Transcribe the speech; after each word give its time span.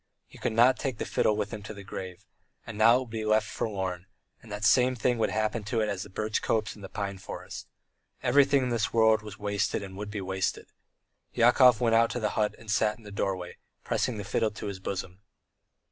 He 0.25 0.39
could 0.39 0.53
not 0.53 0.79
take 0.79 0.97
the 0.97 1.05
fiddle 1.05 1.37
with 1.37 1.53
him 1.53 1.61
to 1.61 1.75
the 1.75 1.83
grave, 1.83 2.25
and 2.65 2.75
now 2.75 2.95
it 2.95 2.99
would 3.01 3.09
be 3.11 3.23
left 3.23 3.47
forlorn, 3.47 4.07
and 4.41 4.51
the 4.51 4.59
same 4.63 4.95
thing 4.95 5.19
would 5.19 5.29
happen 5.29 5.63
to 5.65 5.79
it 5.79 5.89
as 5.89 6.01
to 6.01 6.07
the 6.07 6.11
birch 6.15 6.41
copse 6.41 6.73
and 6.73 6.83
the 6.83 6.89
pine 6.89 7.19
forest. 7.19 7.67
Everything 8.23 8.63
in 8.63 8.69
this 8.69 8.91
world 8.91 9.21
was 9.21 9.37
wasted 9.37 9.83
and 9.83 9.95
would 9.95 10.09
be 10.09 10.19
wasted! 10.19 10.71
Yakov 11.35 11.81
went 11.81 11.93
out 11.93 12.15
of 12.15 12.23
the 12.23 12.29
hut 12.31 12.55
and 12.57 12.71
sat 12.71 12.97
in 12.97 13.03
the 13.03 13.11
doorway, 13.11 13.57
pressing 13.83 14.17
the 14.17 14.23
fiddle 14.23 14.49
to 14.49 14.65
his 14.65 14.79
bosom. 14.79 15.19